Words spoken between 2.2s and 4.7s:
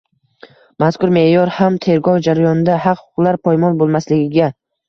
jarayonida haq-huquqlar poymol bo‘lmasligiga